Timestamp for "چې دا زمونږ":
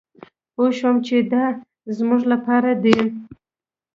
1.07-2.21